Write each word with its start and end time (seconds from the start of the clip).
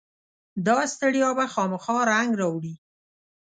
داستړیا 0.67 1.29
به 1.37 1.45
خامخا 1.53 1.97
رنګ 2.11 2.29
راوړي. 2.41 2.73